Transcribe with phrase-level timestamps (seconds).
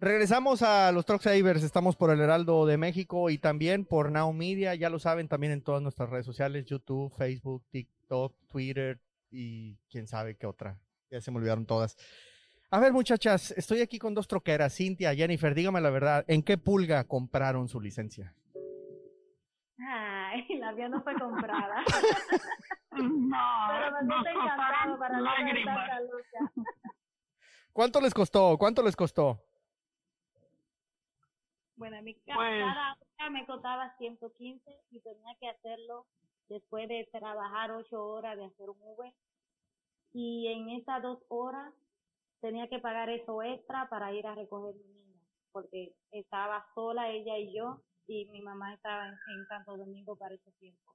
[0.00, 4.32] Regresamos a los Truck Savers, estamos por el Heraldo de México y también por Now
[4.32, 9.76] Media, ya lo saben, también en todas nuestras redes sociales, YouTube, Facebook, TikTok, Twitter y
[9.88, 10.78] quién sabe qué otra.
[11.10, 11.96] Ya se me olvidaron todas.
[12.70, 16.58] A ver, muchachas, estoy aquí con dos troqueras, Cintia, Jennifer, dígame la verdad, ¿en qué
[16.58, 18.34] pulga compraron su licencia?
[19.78, 21.84] Ay, la mía no fue comprada.
[22.90, 25.88] no, Pero me nos costarán para no lágrimas.
[27.72, 28.58] ¿Cuánto les costó?
[28.58, 29.40] ¿Cuánto les costó?
[31.90, 36.06] Bueno, mi ca- Pues- cada hora me costaba 115 y tenía que hacerlo
[36.48, 39.12] después de trabajar ocho horas de hacer un Uber.
[40.14, 41.74] Y en esas dos horas
[42.40, 45.20] tenía que pagar eso extra para ir a recoger mi niña,
[45.52, 50.34] porque estaba sola ella y yo, y mi mamá estaba en, en Santo Domingo para
[50.36, 50.94] ese tiempo.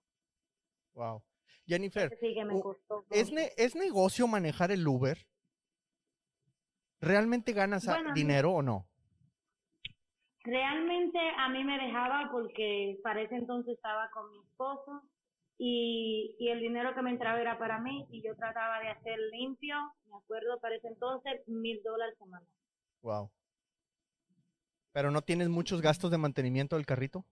[0.95, 1.21] Wow.
[1.67, 3.05] Jennifer, Así que me u- costó.
[3.11, 3.35] ¿es, mucho.
[3.41, 5.19] ne- ¿es negocio manejar el Uber?
[6.99, 8.88] ¿Realmente ganas a- Bueno, a dinero o no?
[10.43, 15.03] Realmente a mí me dejaba porque para ese entonces estaba con mi esposo
[15.57, 19.19] y, y el dinero que me entraba era para mí y yo trataba de hacer
[19.31, 19.75] limpio,
[20.07, 22.53] me acuerdo para ese entonces, mil dólares semanales.
[23.01, 23.29] Wow.
[24.93, 27.25] ¿Pero no tienes muchos gastos de mantenimiento del carrito?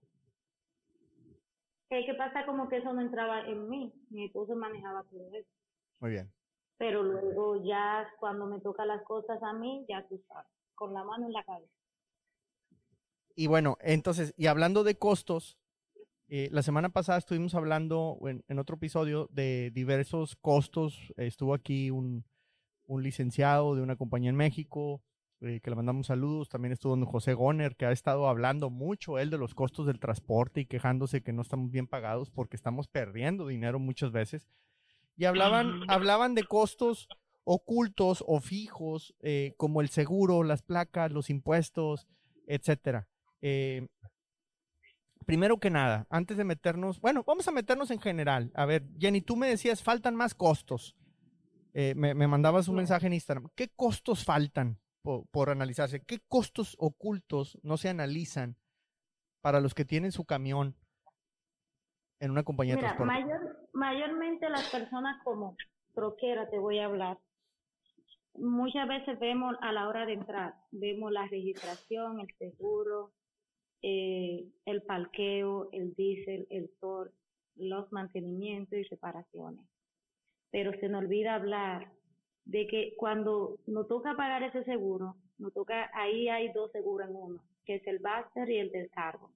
[1.88, 2.44] ¿Qué pasa?
[2.44, 5.48] Como que eso no entraba en mí, mi esposo manejaba todo eso.
[6.00, 6.30] Muy bien.
[6.76, 11.02] Pero luego ya cuando me toca las cosas a mí, ya tú sabes, con la
[11.02, 11.72] mano en la cabeza.
[13.38, 15.58] Y bueno, entonces, y hablando de costos,
[16.26, 21.14] eh, la semana pasada estuvimos hablando en, en otro episodio de diversos costos.
[21.16, 22.24] Eh, estuvo aquí un,
[22.86, 25.04] un licenciado de una compañía en México,
[25.40, 26.48] eh, que le mandamos saludos.
[26.48, 30.00] También estuvo don José Goner, que ha estado hablando mucho él de los costos del
[30.00, 34.48] transporte y quejándose que no estamos bien pagados porque estamos perdiendo dinero muchas veces.
[35.16, 37.06] Y hablaban, hablaban de costos
[37.44, 42.08] ocultos o fijos, eh, como el seguro, las placas, los impuestos,
[42.48, 43.06] etcétera.
[43.40, 43.86] Eh,
[45.26, 48.50] primero que nada, antes de meternos, bueno, vamos a meternos en general.
[48.54, 50.96] A ver, Jenny, tú me decías, faltan más costos.
[51.74, 53.48] Eh, me, me mandabas un mensaje en Instagram.
[53.54, 56.02] ¿Qué costos faltan por, por analizarse?
[56.04, 58.56] ¿Qué costos ocultos no se analizan
[59.40, 60.74] para los que tienen su camión
[62.20, 63.22] en una compañía de Mira, transporte?
[63.22, 65.56] mayor, mayormente las personas como
[65.94, 67.18] troquera, te voy a hablar,
[68.34, 73.12] muchas veces vemos a la hora de entrar, vemos la registración, el seguro,
[73.82, 77.12] eh, el parqueo, el diésel, el TOR,
[77.56, 79.64] los mantenimientos y reparaciones.
[80.50, 81.92] Pero se nos olvida hablar
[82.44, 87.14] de que cuando nos toca pagar ese seguro, nos toca, ahí hay dos seguros en
[87.14, 89.30] uno, que es el Buster y el del cargo.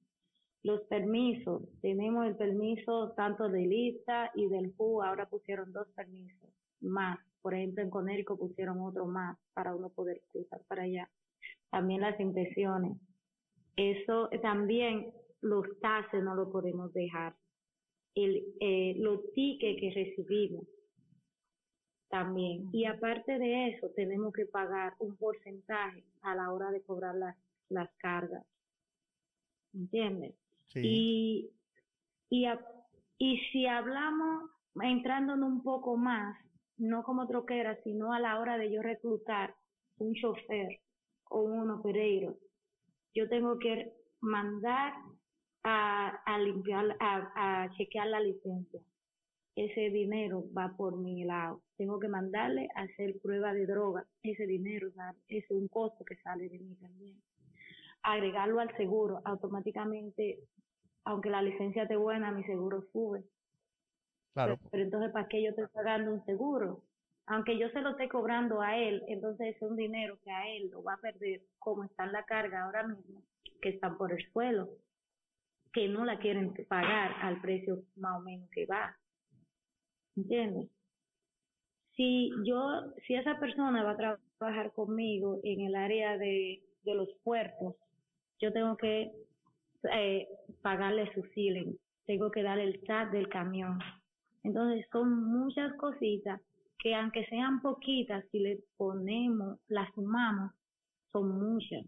[0.62, 6.50] Los permisos, tenemos el permiso tanto de lista y del FU, ahora pusieron dos permisos
[6.80, 7.18] más.
[7.42, 11.10] Por ejemplo, en Conérico pusieron otro más para uno poder cruzar para allá.
[11.70, 12.96] También las impresiones.
[13.76, 17.34] Eso también, los taxes no lo podemos dejar.
[18.14, 20.66] El, eh, los tickets que recibimos
[22.08, 22.68] también.
[22.72, 27.36] Y aparte de eso, tenemos que pagar un porcentaje a la hora de cobrar las,
[27.70, 28.44] las cargas.
[29.74, 30.34] ¿Entiendes?
[30.68, 30.80] Sí.
[30.84, 31.50] Y,
[32.28, 32.60] y, a-
[33.18, 34.50] y si hablamos,
[34.82, 36.36] entrándonos un poco más,
[36.76, 39.54] no como troquera, sino a la hora de yo reclutar
[39.98, 40.80] un chofer
[41.30, 42.36] o un operador,
[43.14, 44.94] yo tengo que mandar
[45.64, 48.80] a, a limpiar, a, a chequear la licencia.
[49.54, 51.62] Ese dinero va por mi lado.
[51.76, 54.06] Tengo que mandarle a hacer prueba de droga.
[54.22, 54.88] Ese dinero,
[55.28, 57.20] es un costo que sale de mí también
[58.02, 60.38] agregarlo al seguro, automáticamente,
[61.04, 63.24] aunque la licencia esté buena, mi seguro sube.
[64.34, 64.56] Claro.
[64.56, 66.82] Pero, pero entonces, ¿para qué yo estoy pagando un seguro?
[67.32, 70.68] Aunque yo se lo esté cobrando a él, entonces es un dinero que a él
[70.70, 73.22] lo va a perder, como está en la carga ahora mismo,
[73.62, 74.68] que están por el suelo,
[75.72, 78.94] que no la quieren pagar al precio más o menos que va.
[80.14, 80.68] ¿Entiendes?
[81.96, 87.76] Si yo, si esa persona va a trabajar conmigo en el área de, los puertos,
[88.40, 89.10] yo tengo que
[89.90, 90.28] eh,
[90.60, 93.78] pagarle su ceiling, tengo que darle el chat del camión.
[94.42, 96.38] Entonces son muchas cositas
[96.82, 100.52] que aunque sean poquitas, si le ponemos, las sumamos,
[101.12, 101.84] son muchas.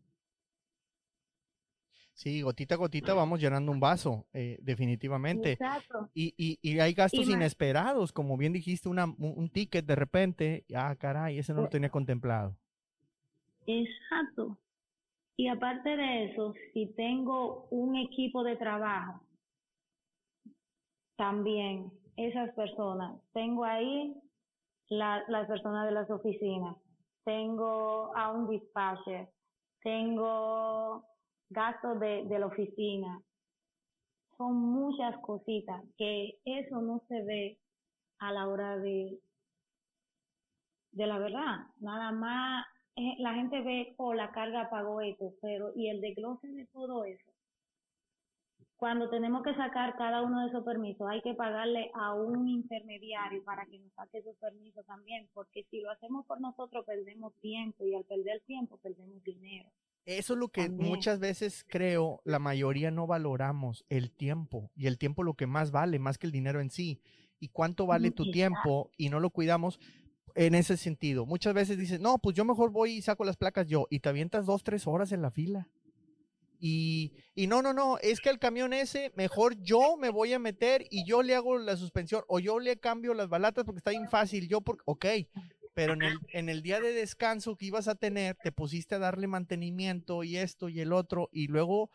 [2.12, 5.52] Sí, gotita a gotita vamos llenando un vaso, eh, definitivamente.
[5.54, 6.08] Exacto.
[6.14, 9.96] Y, y, y hay gastos Y inesperados, como bien dijiste, una, un, un ticket de
[9.96, 12.56] repente, ah, caray, ese no lo tenía contemplado.
[13.66, 14.56] Exacto.
[15.36, 19.20] Y aparte de eso, si tengo un equipo de trabajo,
[21.16, 24.14] también esas personas, tengo ahí
[24.88, 26.76] la, las personas de las oficinas,
[27.24, 29.28] tengo a un dispatcher,
[29.82, 31.04] tengo
[31.48, 33.22] gastos de, de la oficina.
[34.36, 37.58] Son muchas cositas que eso no se ve
[38.18, 39.18] a la hora de,
[40.92, 41.66] de la verdad.
[41.80, 42.66] Nada más
[42.96, 47.04] eh, la gente ve, oh, la carga pagó esto, pero y el desglose de todo
[47.04, 47.33] eso.
[48.76, 53.42] Cuando tenemos que sacar cada uno de esos permisos, hay que pagarle a un intermediario
[53.44, 57.86] para que nos saque esos permisos también, porque si lo hacemos por nosotros perdemos tiempo
[57.86, 59.70] y al perder tiempo perdemos dinero.
[60.06, 64.70] Eso es lo que muchas veces creo la mayoría no valoramos, el tiempo.
[64.76, 67.00] Y el tiempo lo que más vale, más que el dinero en sí.
[67.40, 68.90] ¿Y cuánto vale tu tiempo?
[68.98, 69.78] Y no lo cuidamos
[70.34, 71.24] en ese sentido.
[71.24, 73.86] Muchas veces dices, no, pues yo mejor voy y saco las placas yo.
[73.88, 75.68] Y te avientas dos, tres horas en la fila.
[76.66, 77.12] Y,
[77.46, 81.04] no, no, no, es que el camión ese, mejor yo me voy a meter y
[81.04, 84.48] yo le hago la suspensión o yo le cambio las balatas porque está bien fácil.
[84.48, 85.04] Yo, por, ok,
[85.74, 88.98] pero en el, en el día de descanso que ibas a tener, te pusiste a
[88.98, 91.90] darle mantenimiento y esto y el otro y luego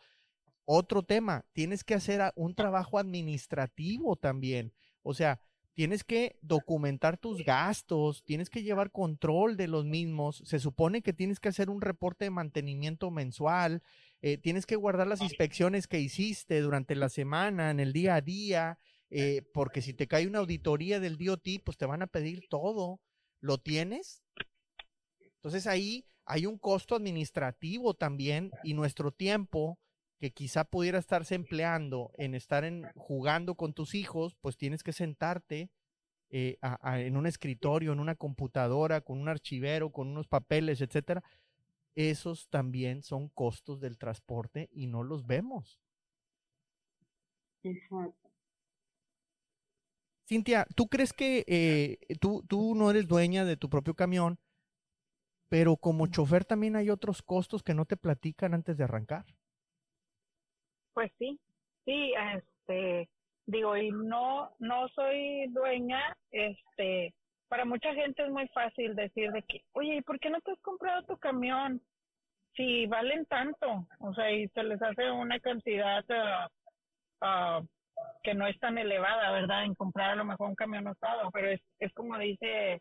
[0.66, 4.72] otro tema, tienes que hacer un trabajo administrativo también.
[5.02, 5.40] O sea,
[5.74, 11.12] tienes que documentar tus gastos, tienes que llevar control de los mismos, se supone que
[11.12, 13.82] tienes que hacer un reporte de mantenimiento mensual,
[14.22, 18.20] eh, tienes que guardar las inspecciones que hiciste durante la semana, en el día a
[18.20, 18.78] día,
[19.10, 23.00] eh, porque si te cae una auditoría del DOT, pues te van a pedir todo.
[23.40, 24.22] ¿Lo tienes?
[25.36, 29.78] Entonces ahí hay un costo administrativo también y nuestro tiempo
[30.20, 34.92] que quizá pudiera estarse empleando en estar en, jugando con tus hijos, pues tienes que
[34.92, 35.70] sentarte
[36.28, 41.24] eh, en un escritorio, en una computadora, con un archivero, con unos papeles, etcétera.
[41.94, 45.78] Esos también son costos del transporte y no los vemos.
[47.62, 48.30] Exacto.
[50.26, 54.38] Cintia, ¿tú crees que eh, tú, tú no eres dueña de tu propio camión,
[55.48, 59.26] pero como chofer también hay otros costos que no te platican antes de arrancar?
[60.94, 61.40] Pues sí,
[61.84, 63.08] sí, este,
[63.46, 67.12] digo, y no, no soy dueña, este,
[67.50, 70.52] para mucha gente es muy fácil decir de que, oye, ¿y por qué no te
[70.52, 71.82] has comprado tu camión?
[72.54, 76.04] Si valen tanto, o sea, y se les hace una cantidad
[77.20, 77.66] uh,
[78.22, 79.64] que no es tan elevada, ¿verdad?
[79.64, 82.80] En comprar a lo mejor un camión usado, pero es, es como dice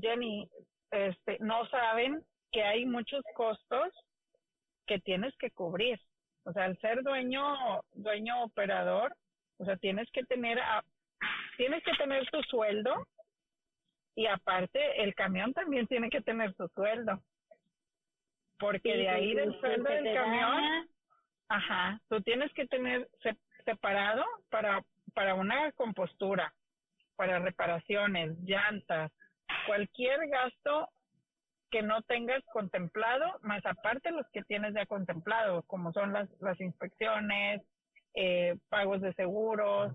[0.00, 0.48] Jenny,
[0.90, 3.92] este, no saben que hay muchos costos
[4.86, 6.00] que tienes que cubrir.
[6.44, 7.44] O sea, al ser dueño,
[7.92, 9.14] dueño operador,
[9.58, 10.58] o sea, tienes que tener,
[11.58, 13.06] tienes que tener tu sueldo
[14.14, 17.22] y aparte el camión también tiene que tener su sueldo.
[18.58, 20.88] Porque de ahí del sueldo del camión,
[21.48, 23.08] ajá, tú tienes que tener
[23.64, 24.82] separado para,
[25.14, 26.54] para una compostura,
[27.16, 29.10] para reparaciones, llantas,
[29.66, 30.88] cualquier gasto
[31.70, 36.60] que no tengas contemplado, más aparte los que tienes ya contemplado, como son las, las
[36.60, 37.62] inspecciones,
[38.14, 39.94] eh, pagos de seguros,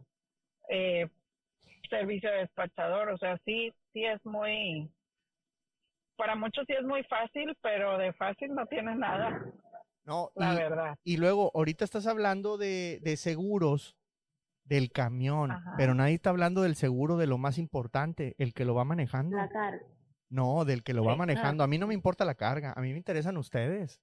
[0.70, 1.08] eh,
[1.90, 4.92] servicio de despachador, o sea, sí, sí es muy,
[6.16, 9.44] para muchos sí es muy fácil, pero de fácil no tiene nada.
[10.06, 10.96] No, la verdad.
[11.04, 13.98] Y luego, ahorita estás hablando de, de seguros
[14.64, 18.76] del camión, pero nadie está hablando del seguro de lo más importante, el que lo
[18.76, 19.36] va manejando.
[19.36, 19.86] La carga.
[20.30, 21.64] No, del que lo va manejando.
[21.64, 24.02] A mí no me importa la carga, a mí me interesan ustedes.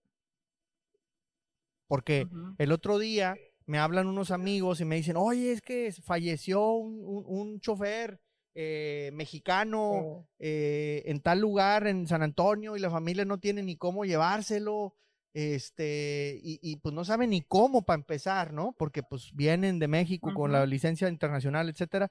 [1.86, 2.26] Porque
[2.58, 3.36] el otro día
[3.66, 8.20] me hablan unos amigos y me dicen, oye, es que falleció un, chofer
[8.54, 10.28] eh, mexicano oh.
[10.38, 14.94] eh, en tal lugar, en San Antonio, y la familia no tiene ni cómo llevárselo.
[15.32, 18.72] Este, y, y pues no saben ni cómo para empezar, ¿no?
[18.78, 22.10] Porque pues vienen de México con la licencia internacional, etcétera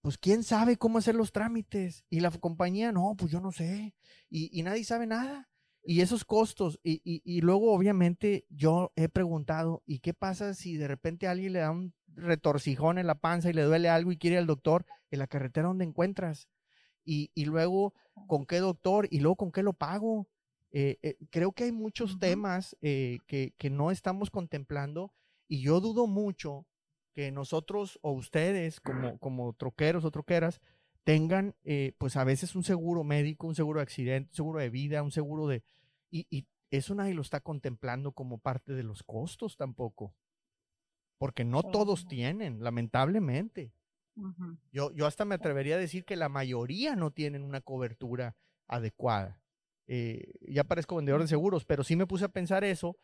[0.00, 2.04] pues quién sabe cómo hacer los trámites.
[2.10, 3.94] Y la compañía, no, pues yo no sé.
[4.30, 5.48] Y, nadie sabe nada.
[5.82, 6.78] Y esos costos.
[6.82, 11.58] Y, y, luego, obviamente, yo he preguntado, ¿y qué pasa si de repente alguien le
[11.60, 14.86] da un retorcijón en la panza y le duele algo y quiere ir al doctor?
[15.10, 16.48] En la carretera donde encuentras.
[17.04, 17.94] Y, luego,
[18.26, 19.08] ¿con qué doctor?
[19.10, 20.28] Y luego, ¿con qué lo pago?
[20.70, 25.14] Eh, eh, creo que hay muchos temas eh, que, que no estamos contemplando
[25.48, 26.66] y yo dudo mucho
[27.14, 30.60] que nosotros o ustedes como, como troqueros o troqueras
[31.04, 31.54] tengan
[31.96, 35.10] pues a veces un seguro médico, un seguro de accidente, un seguro de vida, un
[35.10, 35.64] seguro de...
[36.10, 40.14] Y, eso nadie lo está contemplando como parte de los costos tampoco.
[41.18, 43.72] Porque no todos tienen, lamentablemente.
[44.72, 49.40] yo, yo hasta me atrevería a decir que la mayoría no tienen una cobertura adecuada.
[49.86, 52.98] Eh, ya parezco vendedor de seguros, pero sí me puse a pensar eso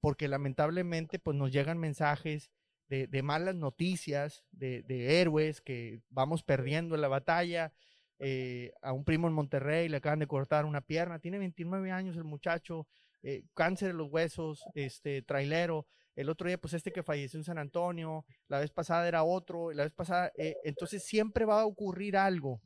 [0.00, 2.50] porque lamentablemente pues nos llegan mensajes
[2.88, 7.72] de, malas noticias, de, héroes que vamos perdiendo en la batalla.
[8.18, 12.16] Eh, a un primo en Monterrey le acaban de cortar una pierna, tiene 29 años
[12.16, 12.88] el muchacho,
[13.22, 15.86] eh, cáncer de los huesos, este, trailero,
[16.16, 19.72] el otro día, pues este que falleció en San Antonio, la vez pasada era otro,
[19.72, 22.60] la vez pasada, eh, entonces siempre va a ocurrir algo.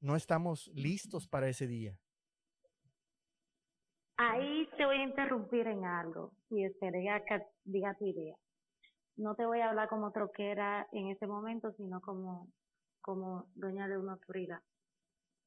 [0.00, 1.96] No estamos listos para ese día.
[4.16, 8.36] Ahí te voy a interrumpir en algo y esperaría que diga tu idea.
[9.16, 12.48] No te voy a hablar como troquera en ese momento, sino como,
[13.00, 14.60] como dueña de una autoridad.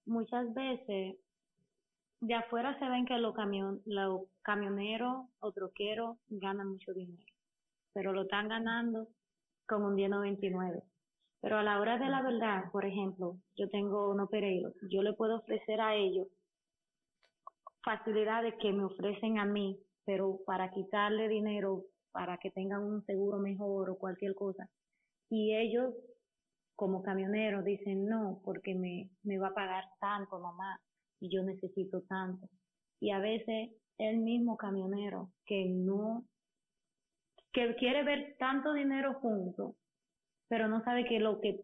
[0.06, 1.16] Muchas veces
[2.22, 7.24] de afuera se ven que los, camion, los camioneros o troqueros ganan mucho dinero,
[7.94, 9.08] pero lo están ganando
[9.68, 10.84] con un 1099.
[11.42, 15.14] Pero a la hora de la verdad, por ejemplo, yo tengo un operador, yo le
[15.14, 16.28] puedo ofrecer a ellos
[17.84, 23.38] facilidades que me ofrecen a mí, pero para quitarle dinero, para que tengan un seguro
[23.38, 24.68] mejor o cualquier cosa.
[25.30, 25.94] Y ellos,
[26.76, 30.82] como camioneros, dicen no, porque me, me va a pagar tanto, mamá,
[31.26, 32.48] y yo necesito tanto.
[33.00, 36.26] Y a veces el mismo camionero que no,
[37.52, 39.76] que quiere ver tanto dinero junto,
[40.48, 41.62] pero no sabe que lo que,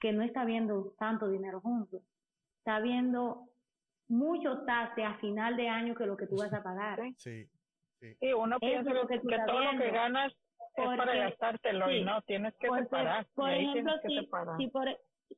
[0.00, 2.02] que no está viendo tanto dinero junto,
[2.58, 3.48] está viendo
[4.08, 7.00] mucho tase a final de año que lo que tú vas a pagar.
[7.16, 7.48] Sí.
[8.00, 12.54] Sí, uno piensa que, que todo lo que ganas es para gastártelo y no, tienes
[12.56, 13.26] que separar.
[13.34, 13.92] Por ejemplo,
[14.56, 14.88] si, por,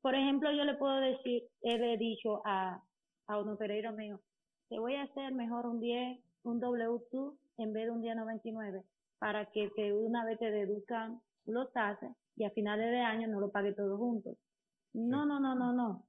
[0.00, 2.80] por ejemplo yo le puedo decir, he dicho a,
[3.32, 4.20] a un operador mío,
[4.68, 8.84] te voy a hacer mejor un 10, un W2 en vez de un 1099
[9.18, 13.40] para que te, una vez te deduzcan los tases y a finales de año no
[13.40, 14.36] lo pague todo junto.
[14.94, 16.06] No, no, no, no, no.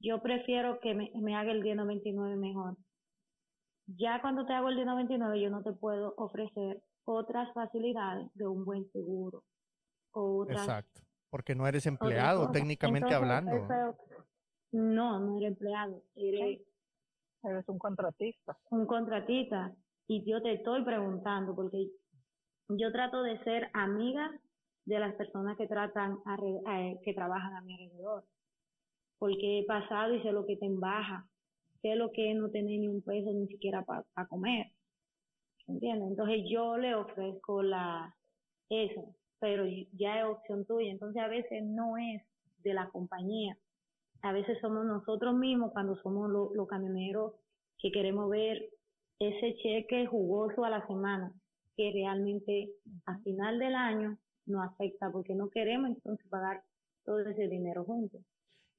[0.00, 2.76] Yo prefiero que me, me haga el 1099 mejor.
[3.86, 8.64] Ya cuando te hago el 1099 yo no te puedo ofrecer otras facilidades de un
[8.64, 9.44] buen seguro.
[10.48, 13.66] Exacto, porque no eres empleado técnicamente hablando.
[14.74, 16.60] No, no eres empleado, eres,
[17.42, 18.56] eres un contratista.
[18.70, 19.74] Un contratista.
[20.06, 21.88] Y yo te estoy preguntando, porque
[22.68, 24.30] yo trato de ser amiga
[24.84, 26.18] de las personas que tratan
[27.02, 28.24] que trabajan a mi alrededor
[29.24, 31.26] porque he pasado y sé lo que te embaja,
[31.80, 34.66] sé lo que es no tener ni un peso ni siquiera para comer,
[35.66, 36.10] ¿entiendes?
[36.10, 38.14] Entonces yo le ofrezco la
[38.68, 42.22] eso, pero ya es opción tuya, entonces a veces no es
[42.58, 43.56] de la compañía,
[44.24, 47.34] a veces somos nosotros mismos cuando somos los camioneros
[47.78, 48.70] que queremos ver
[49.18, 51.30] ese cheque jugoso a la semana,
[51.76, 52.70] que realmente
[53.04, 56.62] a final del año nos afecta porque no queremos entonces pagar
[57.04, 58.22] todo ese dinero juntos.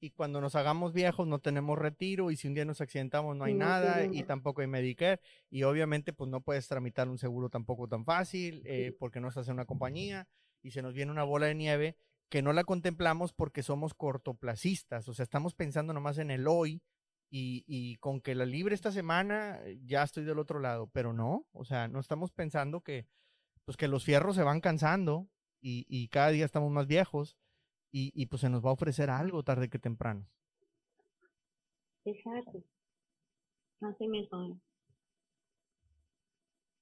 [0.00, 3.44] Y cuando nos hagamos viejos no tenemos retiro y si un día nos accidentamos no
[3.44, 7.86] hay nada y tampoco hay Medicare y obviamente pues no puedes tramitar un seguro tampoco
[7.86, 10.26] tan fácil eh, porque no estás en una compañía
[10.60, 11.96] y se nos viene una bola de nieve
[12.28, 16.82] que no la contemplamos porque somos cortoplacistas, o sea, estamos pensando nomás en el hoy
[17.30, 21.46] y, con que la libre esta semana eh, ya estoy del otro lado, pero no,
[21.52, 23.06] o sea, no estamos pensando que
[23.64, 25.28] pues que los fierros se van cansando
[25.60, 27.36] y, y cada día estamos más viejos
[27.90, 30.28] y, y pues se nos va a ofrecer algo tarde que temprano.
[32.04, 32.62] Exacto.
[33.80, 34.60] Así mismo.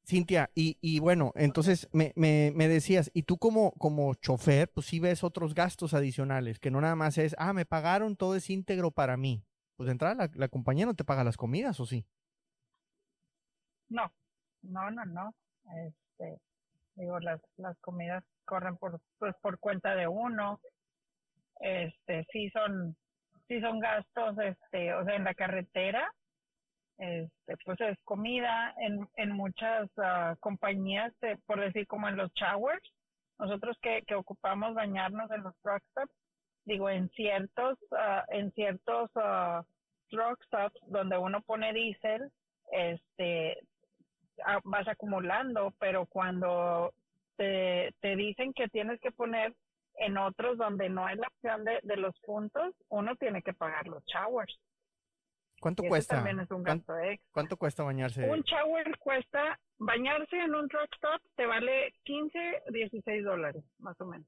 [0.06, 4.86] Cintia, y, y bueno, entonces me, me, me, decías, y tú como, como chofer, pues
[4.86, 8.50] sí ves otros gastos adicionales, que no nada más es, ah, me pagaron, todo es
[8.50, 9.42] íntegro para mí.
[9.76, 12.04] Pues de entrada la, la compañía no te paga las comidas, ¿o sí?
[13.88, 14.12] No,
[14.62, 15.34] no, no, no.
[15.86, 16.38] Este,
[16.96, 20.60] digo, las, las comidas corren por, pues, por cuenta de uno
[21.60, 22.96] este sí son
[23.48, 26.12] sí son gastos este o sea en la carretera
[26.98, 31.12] este pues es comida en en muchas uh, compañías
[31.46, 32.82] por decir como en los showers
[33.38, 36.14] nosotros que, que ocupamos bañarnos en los truck stops
[36.64, 39.62] digo en ciertos uh, en ciertos uh,
[40.08, 42.30] truck stops donde uno pone diésel
[42.70, 43.58] este
[44.64, 46.92] vas acumulando pero cuando
[47.36, 49.52] te, te dicen que tienes que poner
[49.96, 53.86] en otros donde no hay la opción de, de los puntos, uno tiene que pagar
[53.86, 54.58] los showers.
[55.64, 56.16] ¿Cuánto cuesta?
[56.16, 57.32] También es un gasto extra.
[57.32, 58.28] ¿Cuánto cuesta bañarse?
[58.28, 64.04] Un shower cuesta, bañarse en un truck stop te vale 15, 16 dólares, más o
[64.04, 64.26] menos.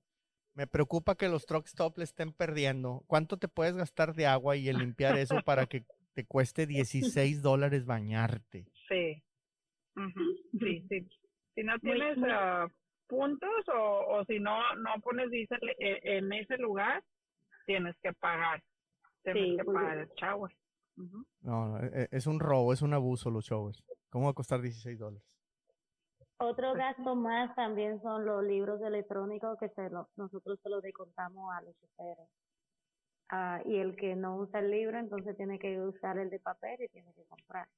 [0.54, 3.02] Me preocupa que los truck stop le estén perdiendo.
[3.06, 7.42] ¿Cuánto te puedes gastar de agua y el limpiar eso para que te cueste 16
[7.42, 8.64] dólares bañarte?
[8.88, 9.22] Sí.
[10.58, 11.06] Sí, sí.
[11.54, 12.70] Si no tienes uh,
[13.08, 17.04] puntos o, o si no no pones diésel e, en, ese lugar,
[17.66, 18.62] tienes que pagar.
[19.22, 20.50] Tienes que pagar el shower.
[21.40, 23.82] No, e, e, es un robo, es un abuso los showers.
[24.10, 25.26] ¿Cómo va a costar 16 dólares?
[26.38, 31.62] Otro gasto más también son los libros electrónicos que se nosotros se los descontamos a
[31.62, 32.28] los choferes.
[33.28, 36.80] Ah, y el que no usa el libro, entonces tiene que usar el de papel
[36.80, 37.68] y tiene que comprar.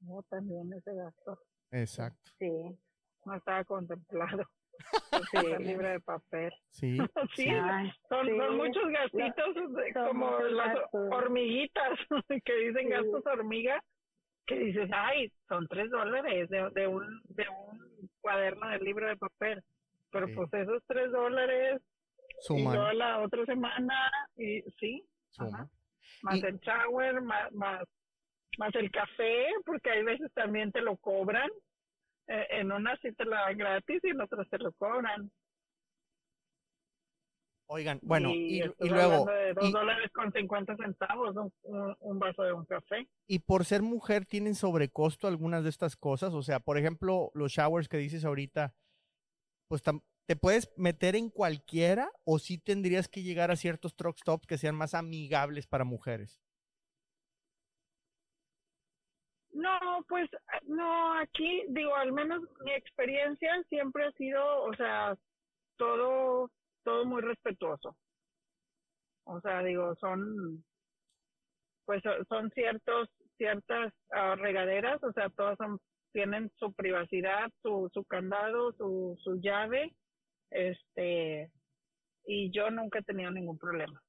[0.00, 1.38] No, también ese gasto.
[1.70, 2.30] Exacto.
[2.38, 2.78] Sí.
[3.24, 4.44] No estaba contemplado.
[5.30, 6.52] Sí, libre de papel.
[6.70, 6.98] Sí.
[7.36, 8.36] sí, Ay, son, sí.
[8.36, 9.54] son muchos gastitos
[9.94, 11.12] como las gastos.
[11.12, 11.98] hormiguitas
[12.44, 12.88] que dicen Sí.
[12.90, 13.82] gastos hormiga,
[14.46, 19.16] que dices, ay, son tres dólares de, de un de un cuaderno de libro de
[19.16, 19.62] papel.
[20.10, 20.34] Pero Sí.
[20.34, 21.80] pues esos tres dólares
[22.28, 22.74] y Suman.
[22.74, 25.04] yo la otra semana, y sí,
[25.38, 25.68] ajá.
[26.22, 27.84] más Y- el shower, más, más,
[28.58, 31.50] más el café, porque hay veces también te lo cobran.
[32.26, 35.30] Eh, en unas sí te lo dan gratis y en otras te lo cobran.
[37.66, 42.42] Oigan, bueno, y, luego, de dos y, dólares con 50 centavos, un, un, un vaso
[42.42, 43.08] de un café.
[43.26, 46.34] y por ser mujer, ¿tienen sobrecosto algunas de estas cosas?
[46.34, 48.74] O sea, por ejemplo, los showers que dices ahorita,
[49.66, 49.82] pues
[50.26, 54.58] ¿te puedes meter en cualquiera o sí tendrías que llegar a ciertos truck stops que
[54.58, 56.43] sean más amigables para mujeres?
[59.84, 60.30] No, pues
[60.66, 65.14] no, aquí digo, al menos mi experiencia siempre ha sido, o sea,
[65.76, 66.50] todo,
[66.84, 67.96] todo muy respetuoso.
[69.24, 70.64] O sea, digo, son,
[71.84, 75.78] pues so- son ciertos, ciertas ah, regaderas, o sea, todas son,
[76.12, 79.94] tienen su privacidad, su, su candado, su, su llave,
[80.50, 81.50] este,
[82.26, 84.03] y yo nunca he tenido ningún problema.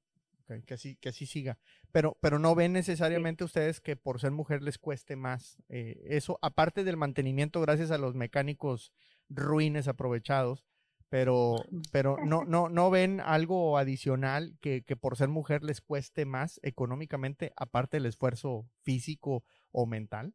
[0.45, 1.57] Que así, que así siga.
[1.91, 6.37] Pero, pero no ven necesariamente ustedes que por ser mujer les cueste más eh, eso,
[6.41, 8.93] aparte del mantenimiento gracias a los mecánicos
[9.27, 10.63] ruines aprovechados,
[11.09, 11.55] pero,
[11.91, 16.59] pero no, no, no ven algo adicional que, que por ser mujer les cueste más
[16.61, 20.33] económicamente, aparte del esfuerzo físico o mental.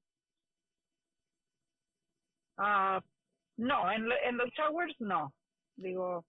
[2.57, 3.01] Ah,
[3.57, 5.33] no, en, en los showers no.
[5.77, 6.27] Digo,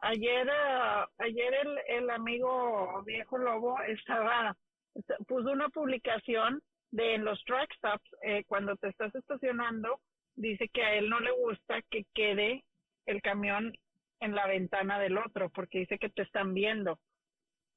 [0.00, 4.56] ayer, ah, ayer el, el amigo viejo lobo estaba,
[4.94, 10.00] esta- puso una publicación de en los track stops, eh, cuando te estás estacionando,
[10.34, 12.64] dice que a él no le gusta que quede
[13.06, 13.72] el camión
[14.20, 16.98] en la ventana del otro, porque dice que te están viendo.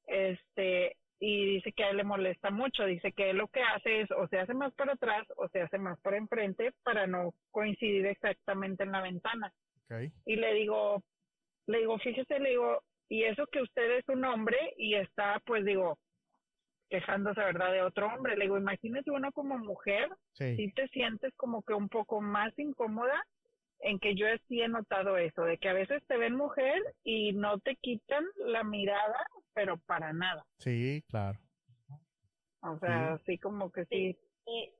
[0.06, 4.02] Este, y dice que a él le molesta mucho, dice que él lo que hace
[4.02, 7.32] es o se hace más para atrás o se hace más para enfrente para no
[7.50, 9.52] coincidir exactamente en la ventana.
[9.86, 10.10] Okay.
[10.26, 11.02] Y le digo,
[11.66, 15.64] le digo, fíjese, le digo, y eso que usted es un hombre y está, pues
[15.64, 15.98] digo,
[16.88, 18.36] quejándose, ¿verdad?, de otro hombre.
[18.36, 20.56] Le digo, imagínese uno como mujer, Sí.
[20.56, 23.22] si te sientes como que un poco más incómoda
[23.80, 27.32] en que yo sí he notado eso, de que a veces te ven mujer y
[27.32, 30.44] no te quitan la mirada, pero para nada.
[30.58, 31.38] Sí, claro.
[32.62, 34.16] O sea, así como que sí,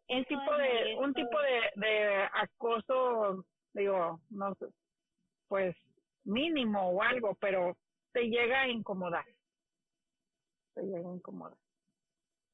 [0.09, 4.67] un tipo de un tipo de, de acoso digo no sé
[5.49, 5.75] pues
[6.25, 7.77] mínimo o algo pero
[8.13, 9.25] te llega a incomodar.
[10.75, 11.59] Te llega a incomodar.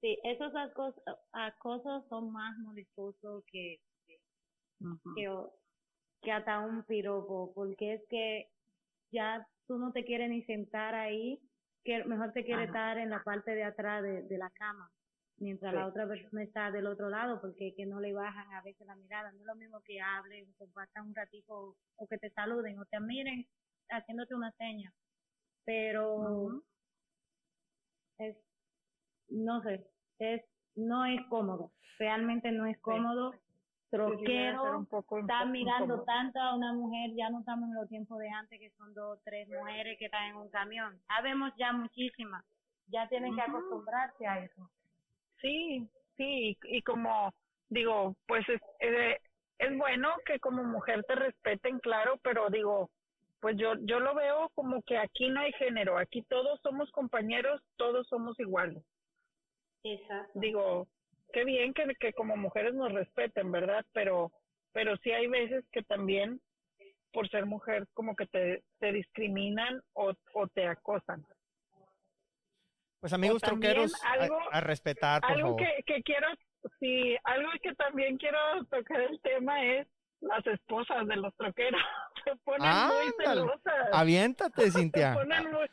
[0.01, 1.03] Sí, esos acosos,
[1.33, 3.81] acosos son más molestosos que,
[5.15, 5.27] que,
[6.23, 8.49] que hasta un piropo, porque es que
[9.13, 11.39] ya tú no te quieres ni sentar ahí,
[11.85, 12.95] que mejor te quieres Ajá.
[12.95, 14.91] estar en la parte de atrás de, de la cama,
[15.37, 18.87] mientras la otra persona está del otro lado, porque que no le bajan a veces
[18.87, 22.79] la mirada, no es lo mismo que hablen, compartan un ratito, o que te saluden,
[22.79, 23.47] o te miren
[23.91, 24.93] haciéndote una seña,
[25.65, 26.63] pero
[28.19, 28.37] es,
[29.29, 29.87] no sé,
[30.19, 30.43] es,
[30.77, 34.87] no es cómodo, realmente no es cómodo, Sí, troquero,
[35.21, 36.05] está mirando incómodo.
[36.05, 39.21] tanto a una mujer, ya no estamos en los tiempos de antes que son dos,
[39.25, 41.01] tres mujeres que están en un camión.
[41.09, 42.45] Sabemos ya muchísimas,
[42.87, 44.71] ya tienen que acostumbrarse a eso.
[45.41, 47.33] sí sí y, como
[47.69, 48.61] digo pues es,
[49.59, 52.91] es bueno que como mujer te respeten claro pero digo
[53.41, 57.63] pues yo yo lo veo como que aquí no hay género aquí todos somos compañeros
[57.77, 58.83] todos somos iguales
[59.83, 60.39] Exacto.
[60.39, 60.89] digo,
[61.33, 63.83] qué bien que, que como mujeres nos respeten, ¿verdad?
[63.93, 64.31] Pero,
[64.73, 66.39] pero sí hay veces que también
[67.13, 71.25] por ser mujer como que te, te discriminan o, o te acosan.
[73.01, 75.63] Pues amigos troqueros, a- algo- a, respetar, por Algo favor.
[75.63, 76.29] que, que quiero,
[76.79, 79.89] sí, algo que también quiero tocar el tema es
[80.21, 81.81] las esposas de los troqueros.
[82.25, 83.89] Se ponen muy celosas.
[83.93, 85.15] Aviéntate, se Cintia.
[85.15, 85.67] ponen muy,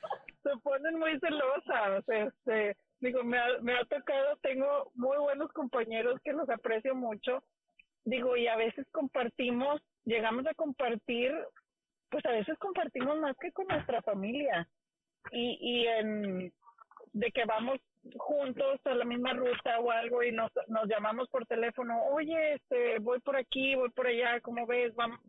[0.44, 2.04] se ponen muy celosas.
[2.08, 7.44] Este, digo, me ha, me ha tocado, tengo muy buenos compañeros que los aprecio mucho.
[8.06, 11.34] Digo, y a veces compartimos, llegamos a compartir,
[12.10, 14.70] pues a veces compartimos más que con nuestra familia.
[15.34, 16.54] Y, y en,
[17.12, 17.80] de que vamos
[18.18, 23.00] juntos a la misma ruta o algo y nos, nos llamamos por teléfono, oye, este,
[23.00, 24.94] voy por aquí, voy por allá, ¿cómo ves?
[24.96, 25.20] Vamos,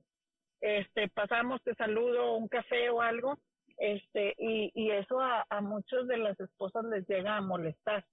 [0.61, 3.39] este, pasamos, te saludo, un café o algo,
[3.79, 8.05] este, y, y eso a, a muchos de las esposas les llega a molestar.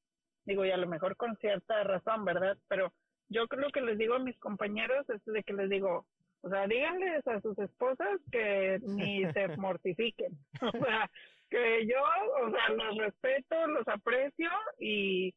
[0.46, 2.56] Digo, y a lo mejor con cierta razón, ¿verdad?
[2.68, 2.94] Pero
[3.30, 6.06] yo creo que les digo a mis compañeros es de que les digo,
[6.42, 10.38] o sea, díganles a sus esposas que ni se mortifiquen.
[10.62, 11.10] O sea,
[11.50, 12.02] que yo,
[12.46, 15.34] o sea, los respeto, los aprecio y,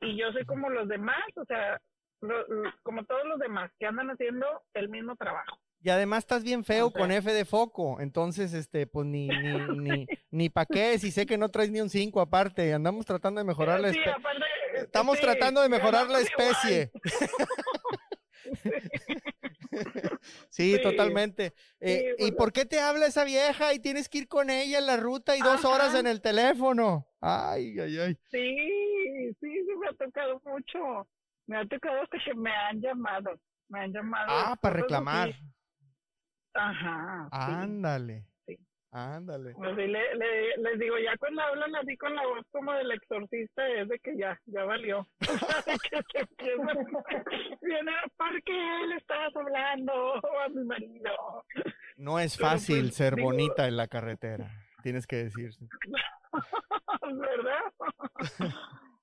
[0.00, 1.80] y yo soy como los demás, o sea,
[2.82, 5.58] como todos los demás que andan haciendo el mismo trabajo.
[5.80, 10.06] Y además estás bien feo con F de foco, entonces, este, pues ni, ni, ni,
[10.30, 13.44] ni pa' qué, si sé que no traes ni un 5 aparte, andamos tratando de
[13.44, 14.14] mejorar la especie.
[14.74, 16.90] Estamos tratando de mejorar la especie.
[20.50, 21.54] Sí, totalmente.
[21.80, 24.86] Eh, ¿Y por qué te habla esa vieja y tienes que ir con ella en
[24.86, 27.06] la ruta y dos horas en el teléfono?
[27.20, 28.18] Ay, ay, ay.
[28.30, 28.56] Sí,
[29.40, 31.08] sí, sí, me ha tocado mucho.
[31.46, 33.38] Me ha tocado que me han llamado.
[33.68, 34.26] Me han llamado.
[34.28, 35.30] Ah, para reclamar.
[36.54, 37.28] Ajá.
[37.30, 38.26] Ándale.
[38.90, 39.52] Ándale.
[39.54, 43.88] Pues le, les digo, ya cuando hablan así con la voz como del exorcista, es
[43.88, 45.06] de que ya, ya valió.
[45.20, 46.56] que se
[47.60, 51.44] viene, ¿por qué le estabas hablando a mi marido?
[51.96, 54.50] No es fácil pues, ser bonita en la carretera,
[54.82, 55.50] tienes que decir.
[57.02, 57.62] ¿Verdad?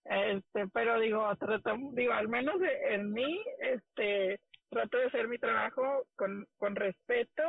[0.06, 2.56] este, pero digo, trato, digo, al menos
[2.90, 7.44] en mí, este, trato de hacer mi trabajo con, con respeto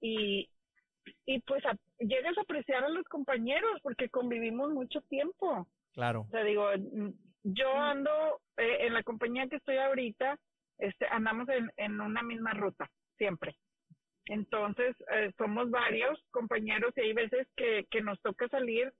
[0.00, 0.48] y,
[1.24, 1.62] y pues
[1.98, 5.66] llegas a apreciar a los compañeros porque convivimos mucho tiempo.
[5.92, 6.22] Claro.
[6.22, 6.68] O sea, digo,
[7.42, 10.38] yo ando eh, en la compañía que estoy ahorita,
[10.78, 13.56] este, andamos en, en una misma ruta, siempre.
[14.26, 18.92] Entonces, eh, somos varios compañeros y hay veces que, que nos toca salir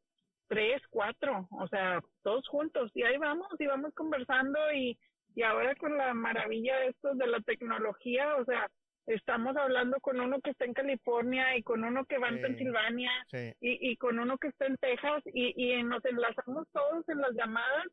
[0.49, 2.90] tres, cuatro, o sea, todos juntos.
[2.95, 4.97] Y ahí vamos, y vamos conversando y,
[5.35, 8.71] y ahora con la maravilla de esto de la tecnología, o sea,
[9.07, 13.11] estamos hablando con uno que está en California y con uno que va en Pensilvania
[13.33, 17.33] y, y, con uno que está en Texas y, y nos enlazamos todos en las
[17.35, 17.87] llamadas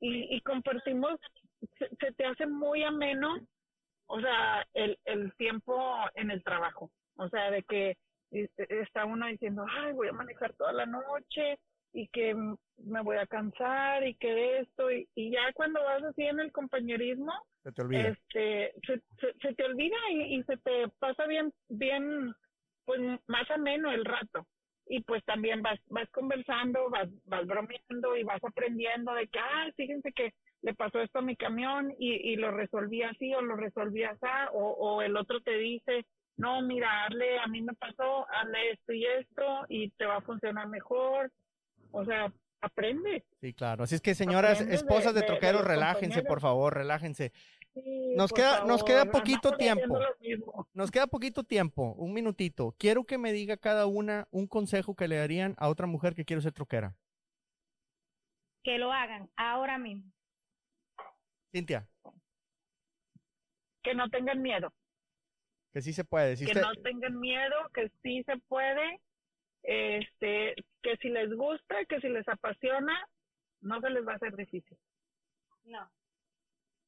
[0.00, 1.18] y, y compartimos,
[1.78, 3.38] se, te hace muy ameno,
[4.06, 6.90] o sea, el, el tiempo en el trabajo.
[7.16, 7.96] O sea, de que
[8.30, 11.58] está uno diciendo, ay, voy a manejar toda la noche
[11.92, 16.22] y que me voy a cansar y que esto y, y ya cuando vas así
[16.22, 18.08] en el compañerismo, se te olvida.
[18.08, 18.72] Este,
[19.40, 22.32] se, te olvida y, se te pasa bien, bien,
[22.84, 24.46] pues más ameno el rato.
[24.86, 29.70] Y pues también vas, vas conversando, vas, vas bromeando y vas aprendiendo de que, ah,
[29.76, 33.56] fíjense que le pasó esto a mi camión y, y lo resolví así o lo
[33.56, 36.04] resolví así, o, o el otro te dice,
[36.36, 40.22] no, mira, hazle, a mí me pasó, hazle esto y esto y te va a
[40.22, 41.30] funcionar mejor.
[41.92, 43.24] O sea, aprende.
[43.40, 43.84] Sí, claro.
[43.84, 47.32] Así es que, señoras, esposas de, troqueros, relájense, por favor, relájense.
[48.16, 49.98] nos queda, nos queda poquito tiempo.
[50.74, 52.74] Nos queda poquito tiempo, un minutito.
[52.78, 56.24] Quiero que me diga cada una un consejo que le darían a otra mujer que
[56.24, 56.96] quiere ser troquera.
[58.62, 60.12] Que lo hagan ahora mismo.
[61.52, 61.88] Cintia.
[63.82, 64.72] Que no tengan miedo.
[65.72, 66.36] Que sí se puede.
[66.36, 69.00] que no tengan miedo, que sí se puede
[69.62, 72.94] este, que si les gusta, que si les apasiona,
[73.60, 74.78] no se les va a hacer difícil.
[75.64, 75.90] No.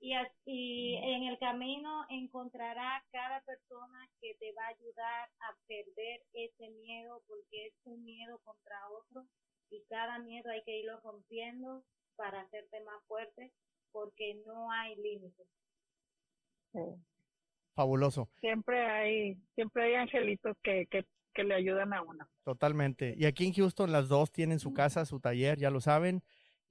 [0.00, 6.22] Y, así, en el camino encontrará cada persona que te va a ayudar a perder
[6.32, 9.24] ese miedo, porque es un miedo contra otro,
[9.70, 11.85] y cada miedo hay que irlo rompiendo
[12.16, 13.52] para hacerte más fuerte,
[13.92, 15.46] porque no hay límites.
[17.74, 18.28] Fabuloso.
[18.40, 22.29] Siempre hay, siempre hay angelitos que, que que le ayudan a uno.
[22.45, 23.14] Totalmente.
[23.16, 26.23] Y aquí en Houston las dos tienen su casa, su taller, ya lo saben.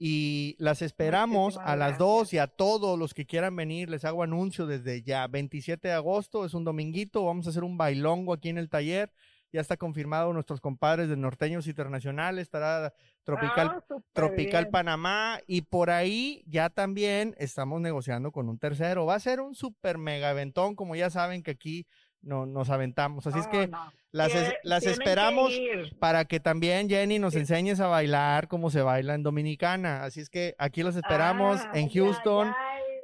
[0.04, 3.88] Y las esperamos a las dos y a todos los que quieran venir.
[3.88, 5.28] Les hago anuncio desde ya.
[5.28, 7.24] 27 de agosto es un dominguito.
[7.24, 9.14] Vamos a hacer un bailongo aquí en el taller.
[9.54, 12.42] Ya está confirmado nuestros compadres de Norteños Internacionales.
[12.42, 15.40] Estará Tropical, ah, Tropical Panamá.
[15.46, 19.06] Y por ahí ya también estamos negociando con un tercero.
[19.06, 21.86] Va a ser un super mega eventón, como ya saben que aquí
[22.22, 23.28] no, nos aventamos.
[23.28, 23.70] Así es que
[24.12, 24.32] las,
[24.64, 25.54] las esperamos
[26.00, 30.04] para que también Jenny nos enseñes a bailar como se baila en Dominicana.
[30.04, 32.54] Así es que aquí los esperamos ah, en Houston.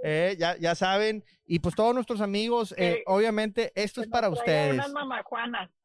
[0.04, 1.24] Eh, ya, ya, saben.
[1.46, 4.82] Y pues todos nuestros amigos, eh, obviamente esto es para ustedes.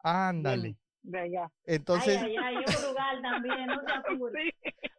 [0.02, 0.76] Ándale.
[1.02, 1.50] De allá.
[1.66, 2.14] Entonces.
[3.22, 3.68] también,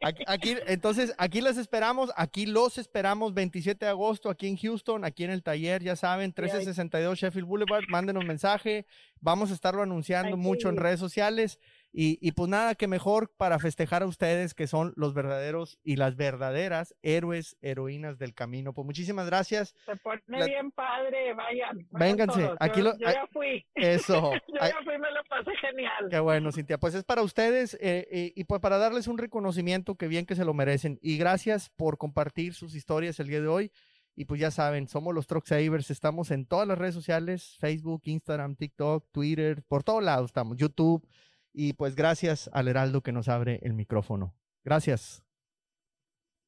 [0.27, 5.23] Aquí, entonces, aquí les esperamos, aquí los esperamos 27 de agosto, aquí en Houston, aquí
[5.23, 8.85] en el taller, ya saben, 1362 Sheffield Boulevard, manden un mensaje,
[9.21, 11.57] vamos a estarlo anunciando mucho en redes sociales.
[11.95, 16.15] Y, pues nada, que mejor para festejar a ustedes que son los verdaderos y las
[16.15, 18.73] verdaderas héroes, heroínas del camino.
[18.73, 19.75] Pues muchísimas gracias.
[19.85, 21.87] Se pone bien padre, vayan.
[21.91, 22.97] Vénganse, aquí yo, lo...
[22.97, 23.63] Yo ya fui.
[23.75, 24.31] Eso.
[24.47, 26.07] yo ya fui, me lo pasé genial.
[26.09, 26.79] Qué bueno, Cintia.
[26.79, 30.45] Pues es para ustedes eh, y pues para darles un reconocimiento que bien que se
[30.45, 30.97] lo merecen.
[30.99, 33.71] Y gracias por compartir sus historias el día de hoy.
[34.15, 38.01] Y pues ya saben, somos los Truck Savers, estamos en todas las redes sociales, Facebook,
[38.05, 41.07] Instagram, TikTok, Twitter, por todos lados estamos, YouTube.
[41.53, 44.33] Y pues gracias al Heraldo que nos abre el micrófono.
[44.63, 45.23] Gracias.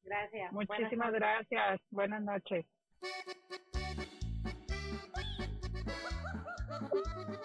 [0.02, 0.52] Gracias.
[0.52, 1.80] Muchísimas gracias.
[1.90, 2.66] Buenas noches.